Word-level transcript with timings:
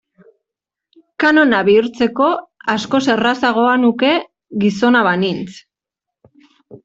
Kanona 1.23 1.59
bihurtzeko 1.67 2.29
askoz 2.75 3.01
errazagoa 3.15 3.75
nuke 3.83 4.15
gizona 4.63 5.03
banintz. 5.09 5.49